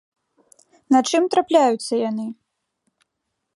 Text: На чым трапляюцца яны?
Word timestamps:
На 0.95 0.99
чым 1.11 1.23
трапляюцца 1.35 1.93
яны? 2.09 2.27